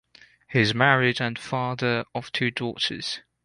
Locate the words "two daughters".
2.31-3.19